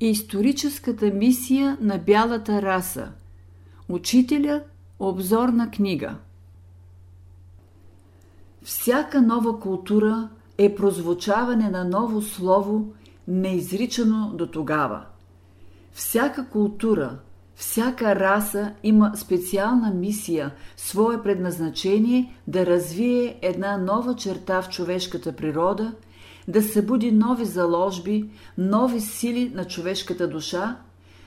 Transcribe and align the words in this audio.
Историческата 0.00 1.06
мисия 1.06 1.78
на 1.80 1.98
бялата 1.98 2.62
раса 2.62 3.08
Учителя– 3.88 4.62
обзорна 4.98 5.70
книга 5.70 6.14
Всяка 8.62 9.22
нова 9.22 9.60
култура 9.60 10.28
е 10.58 10.74
прозвучаване 10.74 11.70
на 11.70 11.84
ново 11.84 12.22
слово, 12.22 12.84
неизричано 13.28 14.32
до 14.34 14.46
тогава. 14.46 15.04
Всяка 15.92 16.48
култура, 16.48 17.18
всяка 17.54 18.16
раса 18.16 18.72
има 18.82 19.12
специална 19.16 19.90
мисия, 19.90 20.54
свое 20.76 21.22
предназначение 21.22 22.36
да 22.46 22.66
развие 22.66 23.38
една 23.42 23.76
нова 23.76 24.16
черта 24.16 24.62
в 24.62 24.68
човешката 24.68 25.36
природа– 25.36 25.92
да 26.48 26.62
събуди 26.62 27.12
нови 27.12 27.44
заложби, 27.44 28.28
нови 28.58 29.00
сили 29.00 29.52
на 29.54 29.64
човешката 29.64 30.28
душа, 30.28 30.76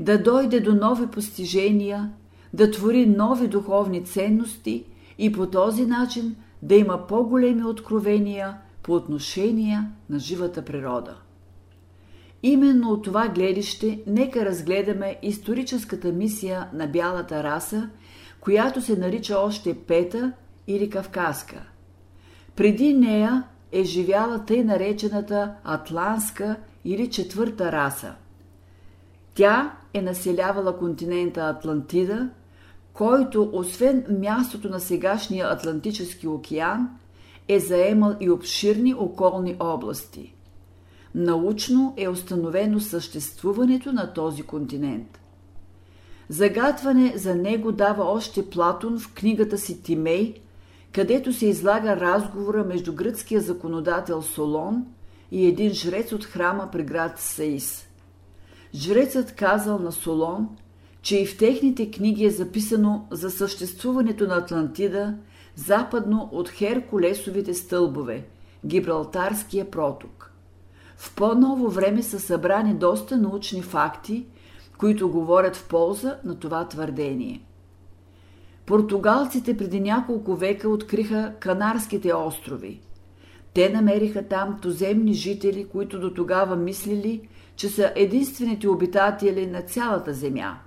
да 0.00 0.22
дойде 0.22 0.60
до 0.60 0.74
нови 0.74 1.06
постижения, 1.06 2.10
да 2.52 2.70
твори 2.70 3.06
нови 3.06 3.48
духовни 3.48 4.04
ценности 4.04 4.84
и 5.18 5.32
по 5.32 5.46
този 5.46 5.86
начин 5.86 6.36
да 6.62 6.74
има 6.74 7.06
по-големи 7.06 7.64
откровения 7.64 8.56
по 8.82 8.92
отношение 8.92 9.82
на 10.10 10.18
живата 10.18 10.64
природа. 10.64 11.16
Именно 12.42 12.90
от 12.90 13.04
това 13.04 13.28
гледище 13.28 14.02
нека 14.06 14.44
разгледаме 14.44 15.16
историческата 15.22 16.12
мисия 16.12 16.68
на 16.72 16.86
бялата 16.86 17.42
раса, 17.42 17.88
която 18.40 18.82
се 18.82 18.96
нарича 18.96 19.38
още 19.38 19.74
Пета 19.74 20.32
или 20.66 20.90
Кавказка. 20.90 21.62
Преди 22.56 22.94
нея 22.94 23.44
е 23.72 23.84
живяла 23.84 24.44
тъй 24.44 24.64
наречената 24.64 25.54
атлантска 25.64 26.56
или 26.84 27.10
четвърта 27.10 27.72
раса. 27.72 28.14
Тя 29.34 29.72
е 29.94 30.02
населявала 30.02 30.78
континента 30.78 31.40
Атлантида, 31.40 32.28
който, 32.92 33.50
освен 33.52 34.04
мястото 34.20 34.68
на 34.68 34.80
сегашния 34.80 35.46
Атлантически 35.46 36.28
океан, 36.28 36.88
е 37.48 37.60
заемал 37.60 38.16
и 38.20 38.30
обширни 38.30 38.94
околни 38.94 39.56
области. 39.60 40.34
Научно 41.14 41.94
е 41.96 42.08
установено 42.08 42.80
съществуването 42.80 43.92
на 43.92 44.12
този 44.12 44.42
континент. 44.42 45.20
Загатване 46.28 47.12
за 47.16 47.34
него 47.34 47.72
дава 47.72 48.04
още 48.04 48.50
Платон 48.50 48.98
в 48.98 49.14
книгата 49.14 49.58
си 49.58 49.82
Тимей– 49.82 50.34
където 50.92 51.32
се 51.32 51.46
излага 51.46 51.96
разговора 51.96 52.64
между 52.64 52.94
гръцкия 52.94 53.40
законодател 53.40 54.22
Солон 54.22 54.86
и 55.30 55.46
един 55.46 55.72
жрец 55.72 56.12
от 56.12 56.24
храма 56.24 56.68
при 56.72 56.82
град 56.82 57.18
Саис. 57.18 57.86
Жрецът 58.74 59.32
казал 59.32 59.78
на 59.78 59.92
Солон, 59.92 60.48
че 61.02 61.18
и 61.18 61.26
в 61.26 61.36
техните 61.36 61.90
книги 61.90 62.24
е 62.24 62.30
записано 62.30 63.06
за 63.10 63.30
съществуването 63.30 64.26
на 64.26 64.36
Атлантида 64.36 65.14
западно 65.54 66.28
от 66.32 66.48
Херкулесовите 66.48 67.54
стълбове, 67.54 68.24
Гибралтарския 68.66 69.70
проток. 69.70 70.32
В 70.96 71.14
по-ново 71.14 71.68
време 71.68 72.02
са 72.02 72.20
събрани 72.20 72.74
доста 72.74 73.16
научни 73.16 73.62
факти, 73.62 74.26
които 74.78 75.10
говорят 75.10 75.56
в 75.56 75.68
полза 75.68 76.16
на 76.24 76.38
това 76.38 76.68
твърдение– 76.68 77.42
Португалците 78.70 79.56
преди 79.56 79.80
няколко 79.80 80.36
века 80.36 80.68
откриха 80.68 81.32
Канарските 81.40 82.14
острови. 82.14 82.80
Те 83.54 83.68
намериха 83.68 84.28
там 84.28 84.58
туземни 84.62 85.12
жители, 85.12 85.68
които 85.72 86.00
до 86.00 86.14
тогава 86.14 86.56
мислили, 86.56 87.28
че 87.56 87.68
са 87.68 87.92
единствените 87.96 88.68
обитатели 88.68 89.46
на 89.46 89.62
цялата 89.62 90.14
земя. 90.14 90.58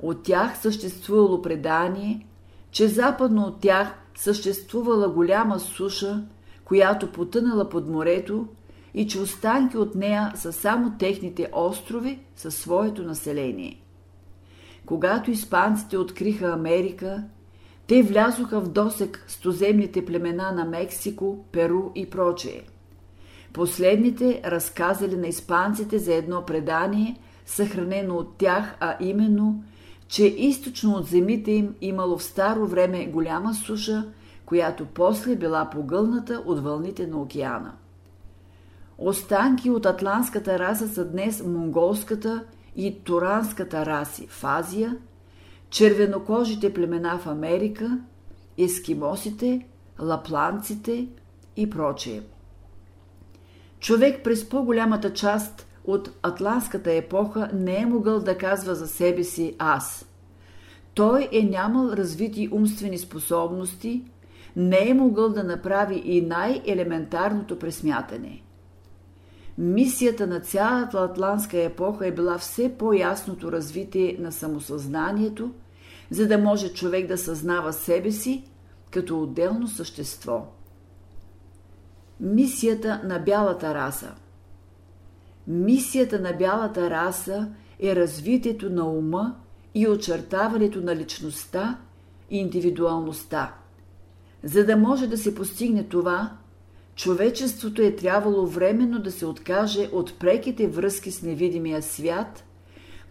От 0.00 0.22
тях 0.22 0.58
съществувало 0.58 1.42
предание, 1.42 2.26
че 2.70 2.88
западно 2.88 3.42
от 3.42 3.60
тях 3.60 3.94
съществувала 4.16 5.08
голяма 5.08 5.60
суша, 5.60 6.24
която 6.64 7.12
потънала 7.12 7.68
под 7.68 7.88
морето 7.88 8.46
и 8.94 9.06
че 9.06 9.20
останки 9.20 9.76
от 9.76 9.94
нея 9.94 10.32
са 10.34 10.52
само 10.52 10.98
техните 10.98 11.48
острови 11.52 12.20
със 12.36 12.56
своето 12.56 13.02
население. 13.02 13.83
Когато 14.86 15.30
испанците 15.30 15.98
откриха 15.98 16.52
Америка, 16.52 17.22
те 17.86 18.02
влязоха 18.02 18.60
в 18.60 18.68
досек 18.68 19.24
с 19.28 19.40
туземните 19.40 20.04
племена 20.04 20.52
на 20.52 20.64
Мексико, 20.64 21.44
Перу 21.52 21.82
и 21.94 22.10
прочее. 22.10 22.62
Последните 23.52 24.42
разказали 24.44 25.16
на 25.16 25.26
испанците 25.26 25.98
за 25.98 26.14
едно 26.14 26.42
предание, 26.42 27.16
съхранено 27.46 28.14
от 28.14 28.36
тях, 28.36 28.76
а 28.80 28.96
именно, 29.00 29.64
че 30.08 30.26
източно 30.26 30.94
от 30.94 31.06
земите 31.06 31.50
им 31.50 31.74
имало 31.80 32.18
в 32.18 32.22
старо 32.22 32.66
време 32.66 33.06
голяма 33.06 33.54
суша, 33.54 34.04
която 34.46 34.86
после 34.86 35.36
била 35.36 35.70
погълната 35.70 36.42
от 36.46 36.58
вълните 36.58 37.06
на 37.06 37.20
океана. 37.20 37.72
Останки 38.98 39.70
от 39.70 39.86
атлантската 39.86 40.58
раса 40.58 40.88
са 40.88 41.04
днес 41.04 41.42
монголската 41.46 42.44
и 42.76 43.04
туранската 43.04 43.86
раси 43.86 44.26
в 44.26 44.44
Азия, 44.44 44.96
червенокожите 45.70 46.74
племена 46.74 47.18
в 47.18 47.26
Америка, 47.26 47.98
ескимосите, 48.58 49.66
лапланците 50.00 51.08
и 51.56 51.70
прочее. 51.70 52.22
Човек 53.80 54.24
през 54.24 54.48
по-голямата 54.48 55.12
част 55.12 55.66
от 55.84 56.10
атлантската 56.22 56.92
епоха 56.92 57.50
не 57.54 57.80
е 57.80 57.86
могъл 57.86 58.20
да 58.20 58.38
казва 58.38 58.74
за 58.74 58.86
себе 58.86 59.24
си 59.24 59.56
аз. 59.58 60.06
Той 60.94 61.28
е 61.32 61.42
нямал 61.42 61.90
развити 61.92 62.48
умствени 62.52 62.98
способности, 62.98 64.04
не 64.56 64.88
е 64.88 64.94
могъл 64.94 65.28
да 65.28 65.44
направи 65.44 66.02
и 66.04 66.20
най-елементарното 66.20 67.58
пресмятане. 67.58 68.43
Мисията 69.58 70.26
на 70.26 70.40
цялата 70.40 70.98
атлантска 70.98 71.58
епоха 71.62 72.06
е 72.06 72.12
била 72.12 72.38
все 72.38 72.76
по-ясното 72.78 73.52
развитие 73.52 74.16
на 74.20 74.32
самосъзнанието, 74.32 75.50
за 76.10 76.28
да 76.28 76.38
може 76.38 76.72
човек 76.72 77.06
да 77.06 77.18
съзнава 77.18 77.72
себе 77.72 78.12
си 78.12 78.44
като 78.90 79.22
отделно 79.22 79.68
същество. 79.68 80.46
Мисията 82.20 83.00
на 83.04 83.18
бялата 83.18 83.74
раса 83.74 84.14
Мисията 85.46 86.20
на 86.20 86.32
бялата 86.32 86.90
раса 86.90 87.48
е 87.80 87.96
развитието 87.96 88.70
на 88.70 88.88
ума 88.88 89.36
и 89.74 89.88
очертаването 89.88 90.80
на 90.80 90.96
личността 90.96 91.78
и 92.30 92.38
индивидуалността. 92.38 93.54
За 94.44 94.66
да 94.66 94.76
може 94.76 95.06
да 95.06 95.18
се 95.18 95.34
постигне 95.34 95.84
това, 95.84 96.36
човечеството 96.96 97.82
е 97.82 97.96
трябвало 97.96 98.46
временно 98.46 98.98
да 98.98 99.12
се 99.12 99.26
откаже 99.26 99.88
от 99.92 100.18
преките 100.18 100.68
връзки 100.68 101.10
с 101.10 101.22
невидимия 101.22 101.82
свят, 101.82 102.44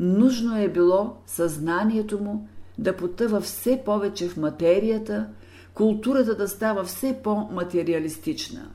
нужно 0.00 0.58
е 0.58 0.68
било 0.68 1.16
съзнанието 1.26 2.20
му 2.20 2.48
да 2.78 2.96
потъва 2.96 3.40
все 3.40 3.82
повече 3.84 4.28
в 4.28 4.36
материята, 4.36 5.28
културата 5.74 6.36
да 6.36 6.48
става 6.48 6.84
все 6.84 7.20
по-материалистична. 7.24 8.70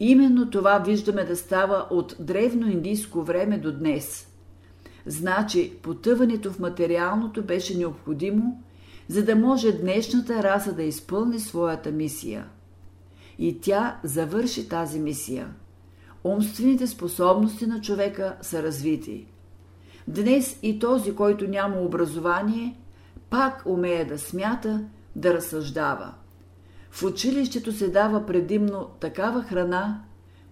Именно 0.00 0.50
това 0.50 0.78
виждаме 0.78 1.24
да 1.24 1.36
става 1.36 1.86
от 1.90 2.16
древно 2.20 2.70
индийско 2.70 3.22
време 3.22 3.58
до 3.58 3.72
днес. 3.72 4.28
Значи, 5.06 5.72
потъването 5.82 6.52
в 6.52 6.58
материалното 6.58 7.42
беше 7.42 7.78
необходимо, 7.78 8.62
за 9.08 9.24
да 9.24 9.36
може 9.36 9.72
днешната 9.72 10.42
раса 10.42 10.72
да 10.72 10.82
изпълни 10.82 11.40
своята 11.40 11.90
мисия– 11.90 12.46
и 13.38 13.60
тя 13.60 14.00
завърши 14.04 14.68
тази 14.68 15.00
мисия. 15.00 15.54
Умствените 16.24 16.86
способности 16.86 17.66
на 17.66 17.80
човека 17.80 18.36
са 18.42 18.62
развити. 18.62 19.26
Днес 20.08 20.58
и 20.62 20.78
този, 20.78 21.14
който 21.14 21.48
няма 21.48 21.80
образование, 21.80 22.78
пак 23.30 23.62
умее 23.66 24.04
да 24.04 24.18
смята, 24.18 24.84
да 25.16 25.34
разсъждава. 25.34 26.14
В 26.90 27.02
училището 27.02 27.72
се 27.72 27.88
дава 27.88 28.26
предимно 28.26 28.90
такава 29.00 29.42
храна, 29.42 30.02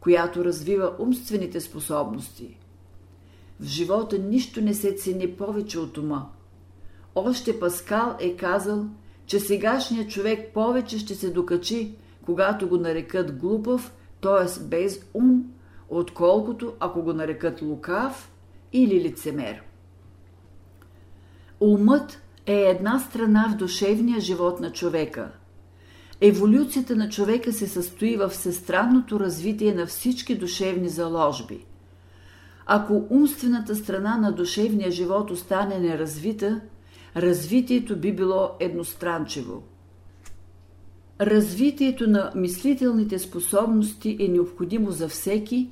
която 0.00 0.44
развива 0.44 0.94
умствените 0.99 1.61
способности. 1.61 2.58
В 3.61 3.64
живота 3.64 4.19
нищо 4.19 4.61
не 4.61 4.75
се 4.75 4.94
цени 4.94 5.31
повече 5.31 5.78
от 5.78 5.99
ума. 5.99 6.28
Още 7.14 7.61
Паскал 7.61 8.17
е 8.20 8.37
казал, 8.37 8.87
че 9.26 9.40
сегашният 9.40 10.11
човек 10.11 10.52
повече 10.55 10.99
ще 10.99 11.14
се 11.14 11.31
докачи 11.31 11.94
когато 12.23 12.69
го 12.69 12.77
нарекат 12.77 13.33
глупав, 13.33 13.95
т.е. 14.21 14.65
без 14.65 15.01
ум, 15.15 15.45
отколкото 15.89 16.73
ако 16.81 17.03
го 17.03 17.13
нарекат 17.13 17.63
лукав 17.63 18.33
или 18.73 19.01
лицемер. 19.01 19.63
Умът 21.61 22.23
е 22.47 22.55
една 22.55 22.99
страна 22.99 23.49
в 23.53 23.57
душевния 23.57 24.21
живот 24.21 24.61
на 24.61 24.73
човека. 24.73 25.33
Еволюцията 26.21 26.97
на 26.97 27.09
човека 27.09 27.53
се 27.53 27.67
състои 27.67 28.17
в 28.17 28.29
всестранното 28.29 29.21
развитие 29.21 29.75
на 29.75 29.87
всички 29.87 30.39
душевни 30.39 30.89
заложби. 30.89 31.67
Ако 32.67 33.05
умствената 33.11 33.77
страна 33.77 34.17
на 34.17 34.33
душевния 34.33 34.91
живот 34.91 35.31
остане 35.31 35.79
неразвита, 35.79 36.61
развитието 37.17 37.97
би 37.97 38.17
било 38.17 38.51
едностранчиво. 38.61 39.63
Развитието 41.23 42.11
на 42.11 42.33
мислителните 42.35 43.19
способности 43.19 44.17
е 44.21 44.29
необходимо 44.29 44.91
за 44.91 45.09
всеки, 45.09 45.69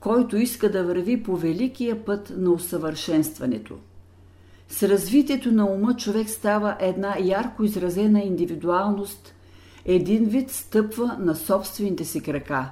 който 0.00 0.36
иска 0.36 0.70
да 0.70 0.84
върви 0.84 1.22
по 1.22 1.36
великия 1.36 2.04
път 2.04 2.32
на 2.36 2.50
усъвършенстването. 2.50 3.74
С 4.68 4.88
развитието 4.88 5.52
на 5.52 5.66
ума 5.66 5.96
човек 5.96 6.30
става 6.30 6.76
една 6.80 7.16
ярко 7.22 7.64
изразена 7.64 8.20
индивидуалност, 8.20 9.34
един 9.84 10.24
вид 10.24 10.50
стъпва 10.50 11.16
на 11.18 11.36
собствените 11.36 12.04
си 12.04 12.20
крака. 12.20 12.70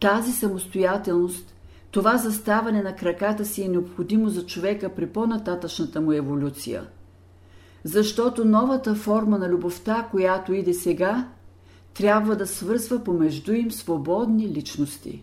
Тази 0.00 0.32
самостоятелност, 0.32 1.54
това 1.90 2.16
заставане 2.16 2.82
на 2.82 2.96
краката 2.96 3.44
си 3.44 3.62
е 3.62 3.68
необходимо 3.68 4.28
за 4.28 4.46
човека 4.46 4.88
при 4.88 5.06
по-нататъчната 5.06 6.00
му 6.00 6.12
еволюция. 6.12 6.84
Защото 7.88 8.44
новата 8.44 8.94
форма 8.94 9.38
на 9.38 9.48
любовта, 9.48 10.08
която 10.10 10.54
иде 10.54 10.74
сега, 10.74 11.28
трябва 11.94 12.36
да 12.36 12.46
свързва 12.46 13.04
помежду 13.04 13.52
им 13.52 13.70
свободни 13.70 14.48
личности. 14.48 15.22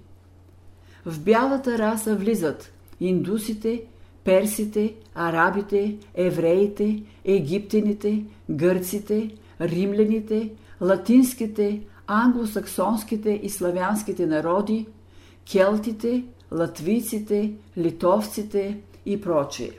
В 1.06 1.20
бялата 1.20 1.78
раса 1.78 2.16
влизат 2.16 2.72
индусите, 3.00 3.84
персите, 4.24 4.96
арабите, 5.16 5.98
евреите, 6.16 7.04
египтяните, 7.26 8.24
гърците, 8.50 9.36
римляните, 9.62 10.52
латинските, 10.82 11.82
англосаксонските 12.08 13.40
и 13.44 13.50
славянските 13.50 14.26
народи, 14.26 14.88
келтите, 15.52 16.24
латвийците, 16.52 17.54
литовците 17.78 18.78
и 19.06 19.22
прочие. 19.22 19.72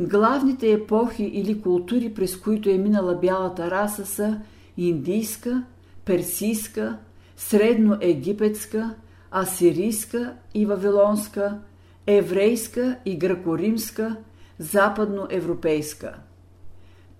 Главните 0.00 0.72
епохи 0.72 1.24
или 1.24 1.62
култури, 1.62 2.14
през 2.14 2.36
които 2.36 2.70
е 2.70 2.78
минала 2.78 3.14
бялата 3.14 3.70
раса 3.70 4.06
са 4.06 4.40
индийска, 4.76 5.64
персийска, 6.04 6.98
средноегипетска, 7.36 8.94
асирийска 9.30 10.34
и 10.54 10.66
вавилонска, 10.66 11.58
еврейска 12.06 12.98
и 13.04 13.18
гръкоримска, 13.18 14.16
западноевропейска. 14.58 16.14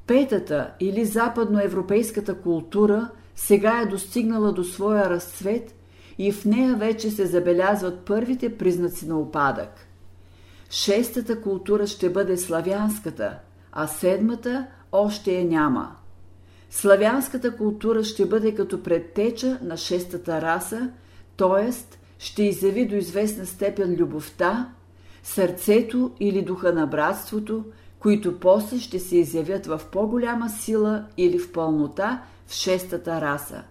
Петата 0.07 0.71
или 0.81 1.05
западноевропейската 1.05 2.41
култура 2.41 3.11
сега 3.37 3.81
е 3.81 3.87
достигнала 3.87 4.53
до 4.53 4.65
своя 4.65 5.11
разцвет 5.11 5.75
и 6.19 6.33
в 6.33 6.45
нея 6.45 6.77
вече 6.77 7.11
се 7.11 7.27
забелязват 7.27 8.05
първите 8.05 8.59
признаци 8.59 9.09
на 9.09 9.19
опадък. 9.19 9.87
Шестата 10.75 11.41
култура 11.41 11.87
ще 11.87 12.11
бъде 12.11 12.37
славянската, 12.37 13.39
а 13.73 13.87
седмата 13.87 14.67
още 14.93 15.33
я 15.33 15.45
няма. 15.45 15.97
Славянската 16.71 17.57
култура 17.57 18.05
ще 18.05 18.27
бъде 18.27 18.55
като 18.55 18.83
предтеча 18.83 19.59
на 19.63 19.77
шестата 19.77 20.43
раса, 20.43 20.91
т.е. 21.37 21.73
ще 22.19 22.43
изяви 22.43 22.87
до 22.87 22.95
известна 22.95 23.47
степен 23.47 23.97
любовта, 23.99 24.73
сърцето 25.23 26.11
или 26.21 26.43
духа 26.43 26.73
на 26.73 26.87
братството, 26.87 27.65
които 27.99 28.41
после 28.41 28.79
ще 28.79 28.99
се 28.99 29.17
изявят 29.17 29.67
в 29.67 29.81
по-голяма 29.93 30.51
сила 30.51 31.05
или 31.17 31.39
в 31.39 31.53
пълнота 31.53 32.23
в 32.47 32.53
шестата 32.53 33.21
раса. 33.21 33.63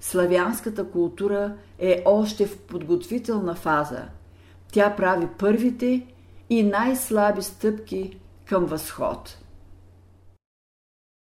Славянската 0.00 0.84
култура 0.84 1.54
е 1.78 2.02
още 2.06 2.46
в 2.46 2.58
подготвителна 2.58 3.54
фаза. 3.54 4.02
Тя 4.72 4.96
прави 4.96 5.28
първите 5.38 6.06
и 6.52 6.62
най-слаби 6.62 7.42
стъпки 7.42 8.16
към 8.44 8.66
възход. 8.66 9.38